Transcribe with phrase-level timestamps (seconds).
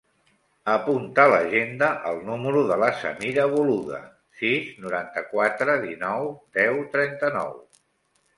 [0.75, 4.01] Apunta a l'agenda el número de la Samira Boluda:
[4.41, 6.27] sis, noranta-quatre, dinou,
[6.59, 7.55] deu, trenta-nou.